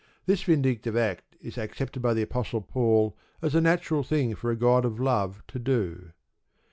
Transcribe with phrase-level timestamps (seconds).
[0.25, 4.55] This vindictive act is accepted by the Apostle Paul as a natural thing for a
[4.55, 6.11] God of Love to do.